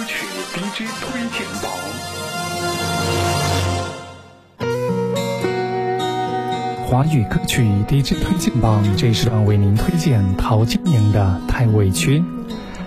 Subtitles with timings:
[0.00, 0.24] 歌曲
[0.54, 1.70] DJ 推荐榜。
[6.86, 12.20] 华语歌曲 DJ 推荐榜这一时段为您推荐陶晶莹的《太委屈》。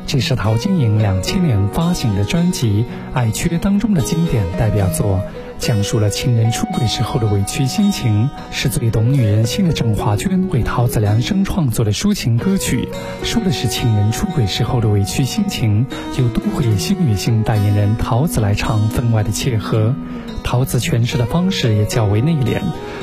[0.07, 2.83] 这是陶晶莹两千年发行的专辑
[3.15, 5.21] 《爱缺》当中的经典代表作，
[5.59, 12.89] 讲述了情人出轨时候的委屈心情，是最懂女人心的郑华娟为陶子量身创作的抒情歌曲，
[13.23, 15.85] 说的是情人出轨时候的委屈心情，
[16.17, 19.95] 由都会新女性代言人陶子来唱，分外的切合。
[20.43, 22.59] 陶子诠释的方式也较为内敛，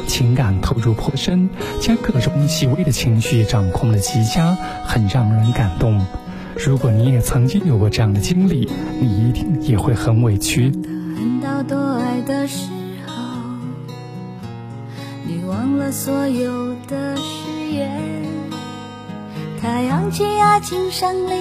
[0.06, 1.48] 情感投入颇深，
[1.80, 6.04] 将各种细微的情绪掌控的极佳，很让人感动。
[6.56, 8.68] 如果你也曾经有过这样的经历，
[9.00, 10.70] 你一定也会很委屈。
[11.20, 12.70] 等到多爱的时
[13.06, 13.12] 候，
[15.26, 18.24] 你忘了所有的誓言。
[19.60, 21.32] 太阳起爱情胜利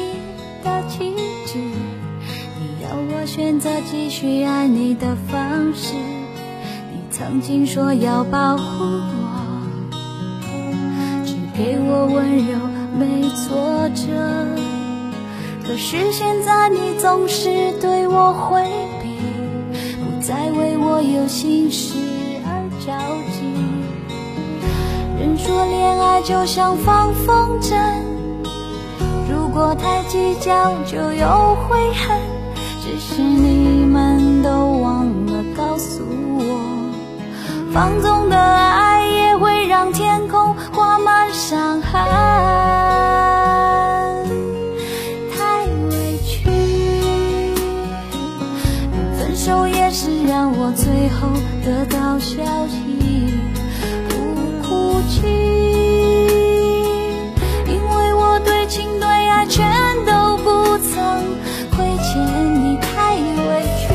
[0.65, 1.15] 的旗
[1.45, 5.93] 帜，你要我选择继续爱你的方式。
[5.93, 10.03] 你曾经说要保护我，
[11.25, 12.59] 只给我温柔，
[12.99, 14.11] 没挫折。
[15.66, 18.61] 可是现在你总是对我回
[20.30, 21.95] 在，为我有心事
[22.45, 22.94] 而着
[23.33, 23.41] 急。
[25.19, 27.75] 人说恋爱就像放风筝，
[29.27, 32.16] 如果太计较就有悔恨。
[32.83, 34.49] 只是你们都
[34.83, 36.03] 忘了告诉
[36.38, 36.43] 我，
[37.73, 38.38] 放纵的
[49.30, 51.30] 分手也是让我最后
[51.63, 52.81] 得到消息，
[54.09, 54.16] 不
[54.67, 55.21] 哭泣，
[57.67, 59.69] 因为我对情对爱全
[60.03, 60.97] 都不曾
[61.69, 62.17] 亏欠
[62.55, 63.94] 你，太委屈。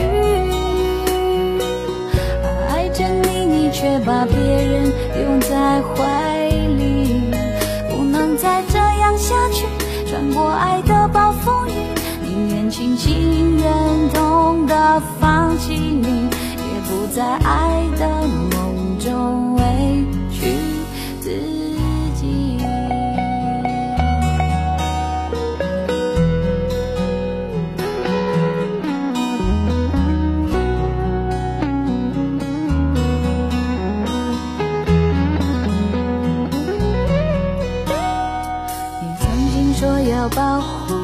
[2.69, 4.85] 爱着你，你却把别人
[5.21, 6.47] 拥在怀
[6.79, 7.21] 里，
[7.91, 9.67] 不能再这样下去，
[10.09, 10.81] 穿过爱
[15.65, 16.45] 放弃你。
[17.15, 19.63] 在爱的梦中委
[20.33, 20.45] 屈
[21.21, 21.31] 自
[22.17, 22.57] 己。
[39.01, 41.04] 你曾经说要保护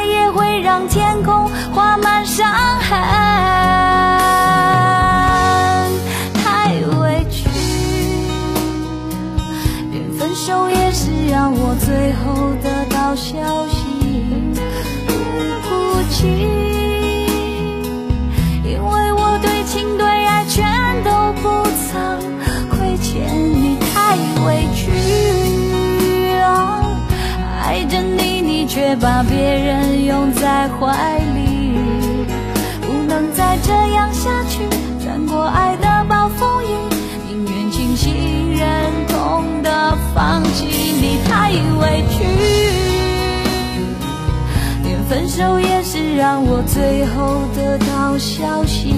[10.31, 13.83] 分手也是让我最后得到消息，
[15.05, 15.11] 不
[15.67, 16.25] 哭泣，
[18.63, 20.63] 因为我对情对爱全
[21.03, 22.17] 都不曾
[22.69, 24.15] 亏欠你，太
[24.45, 24.89] 委屈。
[27.61, 31.77] 爱着你，你却把别人拥在怀里，
[32.79, 34.59] 不能再这样下去，
[35.03, 36.67] 穿过爱的暴风雨，
[37.27, 38.93] 宁愿清醒忍
[45.33, 48.93] 手也是让我最后得到消息，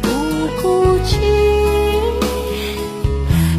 [0.00, 0.08] 不
[0.62, 1.18] 哭泣，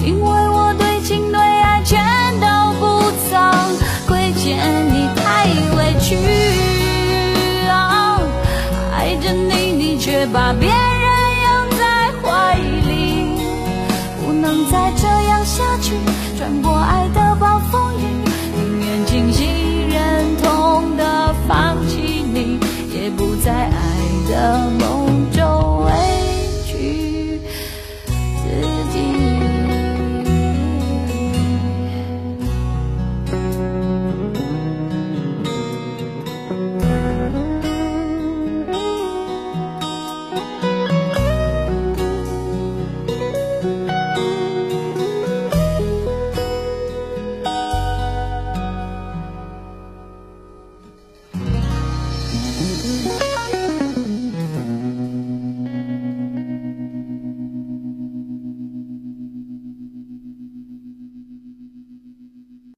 [0.01, 1.99] 因为我对情对爱全
[2.39, 2.47] 都
[2.79, 3.51] 不曾
[4.07, 4.55] 亏欠
[4.87, 6.15] 你，太委屈
[7.67, 8.21] 啊，
[8.95, 10.77] 爱着你，你却把别人
[11.43, 11.83] 拥在
[12.23, 12.55] 怀
[12.87, 13.35] 里，
[14.25, 15.91] 不能再这样下去，
[16.37, 17.84] 穿过爱的暴风。
[24.45, 24.94] 那么